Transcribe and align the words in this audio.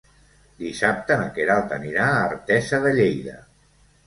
Dissabte 0.61 1.17
na 1.19 1.27
Queralt 1.35 1.75
anirà 1.77 2.07
a 2.15 2.25
Artesa 2.31 2.81
de 2.89 2.95
Lleida. 2.97 3.39